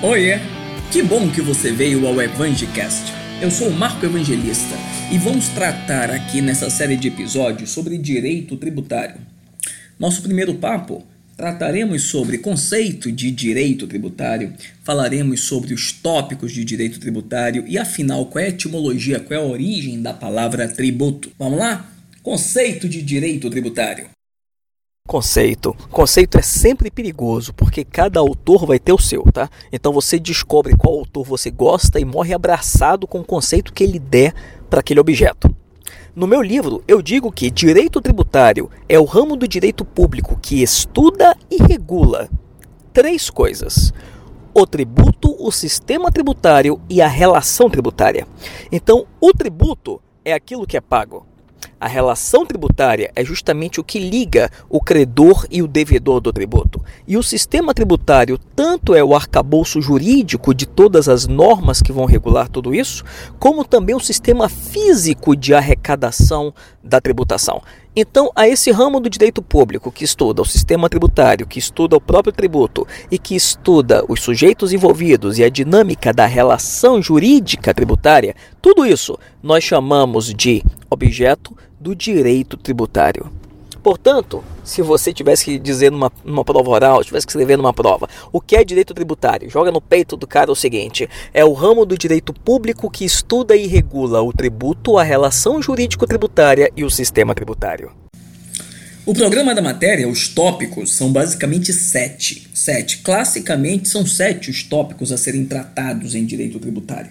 Oiê! 0.00 0.38
Que 0.92 1.02
bom 1.02 1.28
que 1.28 1.40
você 1.40 1.72
veio 1.72 2.06
ao 2.06 2.22
Evangelcast. 2.22 3.12
Eu 3.42 3.50
sou 3.50 3.66
o 3.68 3.72
Marco 3.72 4.06
Evangelista 4.06 4.76
e 5.10 5.18
vamos 5.18 5.48
tratar 5.48 6.08
aqui 6.08 6.40
nessa 6.40 6.70
série 6.70 6.96
de 6.96 7.08
episódios 7.08 7.70
sobre 7.70 7.98
direito 7.98 8.56
tributário. 8.56 9.16
Nosso 9.98 10.22
primeiro 10.22 10.54
papo 10.54 11.04
trataremos 11.36 12.04
sobre 12.04 12.38
conceito 12.38 13.10
de 13.10 13.32
direito 13.32 13.88
tributário, 13.88 14.52
falaremos 14.84 15.40
sobre 15.40 15.74
os 15.74 15.90
tópicos 15.90 16.52
de 16.52 16.64
direito 16.64 17.00
tributário 17.00 17.64
e 17.66 17.76
afinal 17.76 18.24
qual 18.26 18.44
é 18.44 18.46
a 18.46 18.50
etimologia, 18.50 19.18
qual 19.18 19.40
é 19.40 19.42
a 19.42 19.46
origem 19.46 20.00
da 20.00 20.14
palavra 20.14 20.68
tributo. 20.68 21.32
Vamos 21.36 21.58
lá? 21.58 21.90
Conceito 22.22 22.88
de 22.88 23.02
direito 23.02 23.50
tributário. 23.50 24.06
Conceito. 25.08 25.74
Conceito 25.90 26.36
é 26.36 26.42
sempre 26.42 26.90
perigoso, 26.90 27.54
porque 27.54 27.82
cada 27.82 28.20
autor 28.20 28.66
vai 28.66 28.78
ter 28.78 28.92
o 28.92 28.98
seu, 28.98 29.22
tá? 29.32 29.48
Então 29.72 29.90
você 29.90 30.18
descobre 30.18 30.76
qual 30.76 30.98
autor 30.98 31.24
você 31.24 31.50
gosta 31.50 31.98
e 31.98 32.04
morre 32.04 32.34
abraçado 32.34 33.06
com 33.06 33.20
o 33.20 33.24
conceito 33.24 33.72
que 33.72 33.82
ele 33.82 33.98
der 33.98 34.34
para 34.68 34.80
aquele 34.80 35.00
objeto. 35.00 35.48
No 36.14 36.26
meu 36.26 36.42
livro, 36.42 36.84
eu 36.86 37.00
digo 37.00 37.32
que 37.32 37.50
direito 37.50 38.02
tributário 38.02 38.70
é 38.86 39.00
o 39.00 39.06
ramo 39.06 39.34
do 39.34 39.48
direito 39.48 39.82
público 39.82 40.38
que 40.42 40.62
estuda 40.62 41.34
e 41.50 41.56
regula 41.56 42.28
três 42.92 43.30
coisas: 43.30 43.94
o 44.52 44.66
tributo, 44.66 45.34
o 45.38 45.50
sistema 45.50 46.12
tributário 46.12 46.82
e 46.86 47.00
a 47.00 47.08
relação 47.08 47.70
tributária. 47.70 48.28
Então, 48.70 49.06
o 49.18 49.32
tributo 49.32 50.02
é 50.22 50.34
aquilo 50.34 50.66
que 50.66 50.76
é 50.76 50.82
pago. 50.82 51.26
A 51.80 51.86
relação 51.86 52.44
tributária 52.44 53.12
é 53.14 53.24
justamente 53.24 53.80
o 53.80 53.84
que 53.84 53.98
liga 53.98 54.50
o 54.68 54.80
credor 54.80 55.46
e 55.50 55.62
o 55.62 55.68
devedor 55.68 56.20
do 56.20 56.32
tributo. 56.32 56.82
E 57.06 57.16
o 57.16 57.22
sistema 57.22 57.72
tributário 57.72 58.38
tanto 58.56 58.94
é 58.94 59.04
o 59.04 59.14
arcabouço 59.14 59.80
jurídico 59.80 60.52
de 60.52 60.66
todas 60.66 61.08
as 61.08 61.26
normas 61.26 61.80
que 61.80 61.92
vão 61.92 62.04
regular 62.04 62.48
tudo 62.48 62.74
isso, 62.74 63.04
como 63.38 63.64
também 63.64 63.94
o 63.94 64.00
sistema 64.00 64.48
físico 64.48 65.36
de 65.36 65.54
arrecadação 65.54 66.52
da 66.82 67.00
tributação. 67.00 67.62
Então, 68.00 68.30
a 68.36 68.46
esse 68.46 68.70
ramo 68.70 69.00
do 69.00 69.10
direito 69.10 69.42
público 69.42 69.90
que 69.90 70.04
estuda 70.04 70.40
o 70.40 70.44
sistema 70.44 70.88
tributário, 70.88 71.48
que 71.48 71.58
estuda 71.58 71.96
o 71.96 72.00
próprio 72.00 72.32
tributo 72.32 72.86
e 73.10 73.18
que 73.18 73.34
estuda 73.34 74.04
os 74.08 74.22
sujeitos 74.22 74.72
envolvidos 74.72 75.36
e 75.36 75.42
a 75.42 75.48
dinâmica 75.48 76.12
da 76.12 76.24
relação 76.24 77.02
jurídica 77.02 77.74
tributária, 77.74 78.36
tudo 78.62 78.86
isso 78.86 79.18
nós 79.42 79.64
chamamos 79.64 80.32
de 80.32 80.62
objeto 80.88 81.56
do 81.80 81.92
direito 81.92 82.56
tributário. 82.56 83.32
Portanto, 83.82 84.42
se 84.64 84.82
você 84.82 85.12
tivesse 85.12 85.44
que 85.44 85.58
dizer 85.58 85.90
numa, 85.90 86.12
numa 86.24 86.44
prova 86.44 86.70
oral, 86.70 87.04
tivesse 87.04 87.26
que 87.26 87.32
escrever 87.32 87.56
numa 87.56 87.72
prova, 87.72 88.08
o 88.32 88.40
que 88.40 88.56
é 88.56 88.64
direito 88.64 88.92
tributário? 88.92 89.48
Joga 89.48 89.70
no 89.70 89.80
peito 89.80 90.16
do 90.16 90.26
cara 90.26 90.50
o 90.50 90.56
seguinte: 90.56 91.08
é 91.32 91.44
o 91.44 91.52
ramo 91.52 91.86
do 91.86 91.96
direito 91.96 92.32
público 92.32 92.90
que 92.90 93.04
estuda 93.04 93.56
e 93.56 93.66
regula 93.66 94.22
o 94.22 94.32
tributo, 94.32 94.98
a 94.98 95.02
relação 95.02 95.62
jurídico-tributária 95.62 96.70
e 96.76 96.84
o 96.84 96.90
sistema 96.90 97.34
tributário. 97.34 97.92
O 99.06 99.14
programa 99.14 99.54
da 99.54 99.62
matéria, 99.62 100.06
os 100.06 100.28
tópicos, 100.28 100.92
são 100.92 101.10
basicamente 101.10 101.72
sete. 101.72 102.46
Sete. 102.52 102.98
Classicamente, 102.98 103.88
são 103.88 104.04
sete 104.04 104.50
os 104.50 104.62
tópicos 104.62 105.10
a 105.12 105.16
serem 105.16 105.46
tratados 105.46 106.14
em 106.14 106.26
direito 106.26 106.58
tributário. 106.58 107.10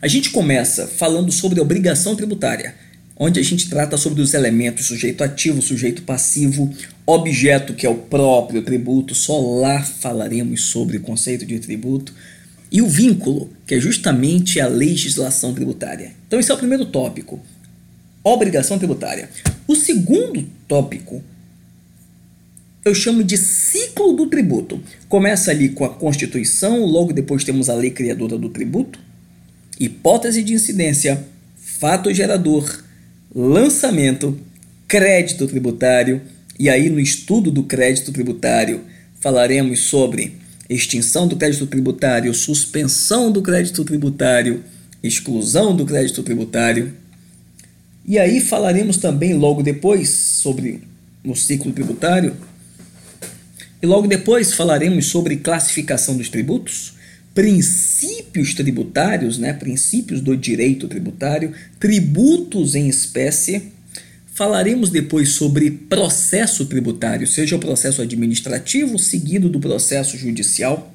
A 0.00 0.08
gente 0.08 0.30
começa 0.30 0.86
falando 0.86 1.30
sobre 1.30 1.58
a 1.58 1.62
obrigação 1.62 2.16
tributária 2.16 2.74
onde 3.18 3.40
a 3.40 3.42
gente 3.42 3.68
trata 3.68 3.96
sobre 3.96 4.20
os 4.20 4.34
elementos 4.34 4.86
sujeito 4.86 5.24
ativo, 5.24 5.62
sujeito 5.62 6.02
passivo, 6.02 6.72
objeto, 7.06 7.72
que 7.72 7.86
é 7.86 7.90
o 7.90 7.96
próprio 7.96 8.62
tributo, 8.62 9.14
só 9.14 9.40
lá 9.40 9.82
falaremos 9.82 10.66
sobre 10.66 10.98
o 10.98 11.00
conceito 11.00 11.46
de 11.46 11.58
tributo, 11.58 12.12
e 12.70 12.82
o 12.82 12.88
vínculo, 12.88 13.50
que 13.66 13.76
é 13.76 13.80
justamente 13.80 14.60
a 14.60 14.66
legislação 14.66 15.54
tributária. 15.54 16.12
Então, 16.26 16.38
esse 16.38 16.50
é 16.50 16.54
o 16.54 16.58
primeiro 16.58 16.84
tópico, 16.86 17.40
obrigação 18.22 18.78
tributária. 18.78 19.30
O 19.66 19.74
segundo 19.74 20.44
tópico 20.68 21.22
eu 22.84 22.94
chamo 22.94 23.24
de 23.24 23.36
ciclo 23.36 24.12
do 24.12 24.28
tributo. 24.28 24.80
Começa 25.08 25.50
ali 25.50 25.70
com 25.70 25.84
a 25.84 25.88
Constituição, 25.88 26.84
logo 26.84 27.12
depois 27.12 27.42
temos 27.42 27.68
a 27.68 27.74
lei 27.74 27.90
criadora 27.90 28.38
do 28.38 28.48
tributo, 28.48 29.00
hipótese 29.78 30.40
de 30.40 30.54
incidência, 30.54 31.24
fato 31.56 32.14
gerador, 32.14 32.84
lançamento, 33.38 34.38
crédito 34.88 35.46
tributário, 35.46 36.22
e 36.58 36.70
aí 36.70 36.88
no 36.88 36.98
estudo 36.98 37.50
do 37.50 37.64
crédito 37.64 38.10
tributário 38.10 38.80
falaremos 39.20 39.80
sobre 39.80 40.38
extinção 40.70 41.28
do 41.28 41.36
crédito 41.36 41.66
tributário, 41.66 42.32
suspensão 42.32 43.30
do 43.30 43.42
crédito 43.42 43.84
tributário, 43.84 44.64
exclusão 45.02 45.76
do 45.76 45.84
crédito 45.84 46.22
tributário. 46.22 46.94
E 48.06 48.18
aí 48.18 48.40
falaremos 48.40 48.96
também 48.96 49.34
logo 49.34 49.62
depois 49.62 50.08
sobre 50.08 50.80
o 51.22 51.34
ciclo 51.34 51.72
tributário. 51.72 52.34
E 53.82 53.86
logo 53.86 54.08
depois 54.08 54.54
falaremos 54.54 55.06
sobre 55.06 55.36
classificação 55.36 56.16
dos 56.16 56.30
tributos, 56.30 56.94
princípios 57.36 58.54
tributários, 58.54 59.36
né, 59.36 59.52
princípios 59.52 60.22
do 60.22 60.34
direito 60.34 60.88
tributário, 60.88 61.52
tributos 61.78 62.74
em 62.74 62.88
espécie. 62.88 63.74
Falaremos 64.34 64.88
depois 64.88 65.28
sobre 65.28 65.70
processo 65.70 66.64
tributário, 66.64 67.26
seja 67.26 67.54
o 67.54 67.58
processo 67.58 68.00
administrativo 68.00 68.98
seguido 68.98 69.50
do 69.50 69.60
processo 69.60 70.16
judicial. 70.16 70.94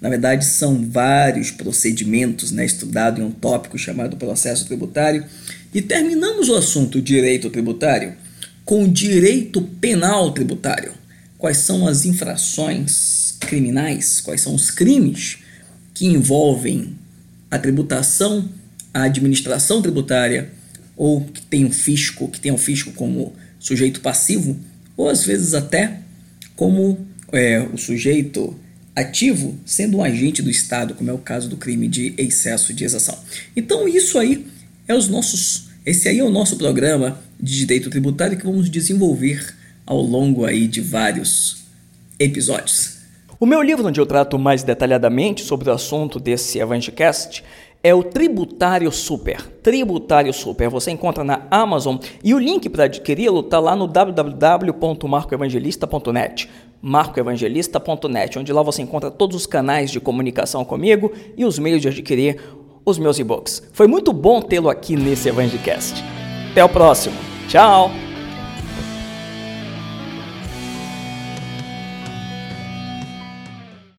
Na 0.00 0.08
verdade, 0.08 0.46
são 0.46 0.88
vários 0.90 1.50
procedimentos 1.50 2.50
né, 2.50 2.64
estudados 2.64 3.20
em 3.20 3.26
um 3.26 3.30
tópico 3.30 3.76
chamado 3.76 4.16
processo 4.16 4.64
tributário. 4.64 5.22
E 5.74 5.82
terminamos 5.82 6.48
o 6.48 6.54
assunto 6.54 6.98
direito 6.98 7.50
tributário 7.50 8.14
com 8.64 8.90
direito 8.90 9.60
penal 9.60 10.32
tributário. 10.32 10.94
Quais 11.36 11.58
são 11.58 11.86
as 11.86 12.06
infrações 12.06 13.36
criminais? 13.38 14.22
Quais 14.22 14.40
são 14.40 14.54
os 14.54 14.70
crimes 14.70 15.46
que 15.98 16.06
envolvem 16.06 16.96
a 17.50 17.58
tributação, 17.58 18.48
a 18.94 19.02
administração 19.02 19.82
tributária, 19.82 20.48
ou 20.96 21.22
que 21.22 21.42
tem 21.42 21.64
um 21.64 21.72
fisco, 21.72 22.28
que 22.28 22.38
tem 22.38 22.52
um 22.52 22.58
fisco 22.58 22.92
como 22.92 23.34
sujeito 23.58 24.00
passivo, 24.00 24.56
ou 24.96 25.08
às 25.08 25.24
vezes 25.24 25.54
até 25.54 25.98
como 26.54 27.04
é, 27.32 27.58
o 27.72 27.76
sujeito 27.76 28.56
ativo 28.94 29.58
sendo 29.66 29.96
um 29.96 30.04
agente 30.04 30.40
do 30.40 30.48
Estado, 30.48 30.94
como 30.94 31.10
é 31.10 31.12
o 31.12 31.18
caso 31.18 31.48
do 31.48 31.56
crime 31.56 31.88
de 31.88 32.14
excesso 32.16 32.72
de 32.72 32.84
exação. 32.84 33.18
Então 33.56 33.88
isso 33.88 34.20
aí 34.20 34.46
é 34.86 34.94
os 34.94 35.08
nossos, 35.08 35.64
esse 35.84 36.08
aí 36.08 36.20
é 36.20 36.24
o 36.24 36.30
nosso 36.30 36.56
programa 36.56 37.20
de 37.40 37.58
direito 37.58 37.90
tributário 37.90 38.38
que 38.38 38.46
vamos 38.46 38.70
desenvolver 38.70 39.52
ao 39.84 40.00
longo 40.00 40.44
aí 40.44 40.68
de 40.68 40.80
vários 40.80 41.64
episódios. 42.20 42.97
O 43.40 43.46
meu 43.46 43.62
livro, 43.62 43.86
onde 43.86 44.00
eu 44.00 44.06
trato 44.06 44.36
mais 44.36 44.64
detalhadamente 44.64 45.44
sobre 45.44 45.70
o 45.70 45.72
assunto 45.72 46.18
desse 46.18 46.58
Evangelcast, 46.58 47.44
é 47.84 47.94
o 47.94 48.02
Tributário 48.02 48.90
Super. 48.90 49.40
Tributário 49.62 50.32
Super. 50.32 50.68
Você 50.68 50.90
encontra 50.90 51.22
na 51.22 51.42
Amazon 51.48 51.98
e 52.24 52.34
o 52.34 52.38
link 52.38 52.68
para 52.68 52.82
adquiri-lo 52.84 53.38
está 53.38 53.60
lá 53.60 53.76
no 53.76 53.86
www.marcoevangelista.net. 53.86 56.50
marcoevangelista.net, 56.82 58.40
onde 58.40 58.52
lá 58.52 58.64
você 58.64 58.82
encontra 58.82 59.08
todos 59.08 59.36
os 59.36 59.46
canais 59.46 59.92
de 59.92 60.00
comunicação 60.00 60.64
comigo 60.64 61.12
e 61.36 61.44
os 61.44 61.60
meios 61.60 61.80
de 61.80 61.86
adquirir 61.86 62.40
os 62.84 62.98
meus 62.98 63.20
e-books. 63.20 63.62
Foi 63.72 63.86
muito 63.86 64.12
bom 64.12 64.42
tê-lo 64.42 64.68
aqui 64.68 64.96
nesse 64.96 65.28
Evangelcast. 65.28 66.02
Até 66.50 66.64
o 66.64 66.68
próximo. 66.68 67.14
Tchau! 67.46 68.07